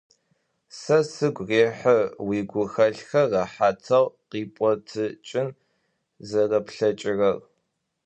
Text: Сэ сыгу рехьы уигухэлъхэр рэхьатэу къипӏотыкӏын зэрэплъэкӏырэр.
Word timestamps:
Сэ 0.79 0.97
сыгу 1.11 1.43
рехьы 1.47 1.97
уигухэлъхэр 2.27 3.25
рэхьатэу 3.31 4.05
къипӏотыкӏын 4.29 5.47
зэрэплъэкӏырэр. 6.27 7.37